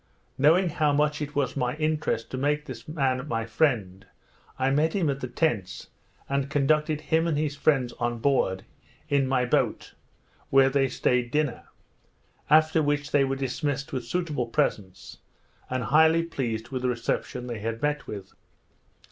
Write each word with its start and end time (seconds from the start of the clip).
Knowing 0.35 0.69
how 0.69 0.91
much 0.91 1.21
it 1.21 1.35
was 1.35 1.55
my 1.55 1.75
interest 1.75 2.31
to 2.31 2.35
make 2.35 2.65
this 2.65 2.87
man 2.87 3.27
my 3.27 3.45
friend, 3.45 4.07
I 4.57 4.71
met 4.71 4.93
him 4.93 5.11
at 5.11 5.19
the 5.19 5.27
tents, 5.27 5.91
and 6.27 6.49
conducted 6.49 7.01
him 7.01 7.27
and 7.27 7.37
his 7.37 7.55
friends 7.55 7.93
on 7.99 8.17
board, 8.17 8.65
in 9.09 9.27
my 9.27 9.45
boat, 9.45 9.93
where 10.49 10.71
they 10.71 10.87
staid 10.87 11.29
dinner; 11.29 11.65
after 12.49 12.81
which 12.81 13.11
they 13.11 13.23
were 13.23 13.35
dismissed 13.35 13.93
with 13.93 14.03
suitable 14.03 14.47
presents, 14.47 15.19
and 15.69 15.83
highly 15.83 16.23
pleased 16.23 16.69
with 16.69 16.81
the 16.81 16.89
reception 16.89 17.45
they 17.45 17.59
had 17.59 17.83
met 17.83 18.07
with. 18.07 18.33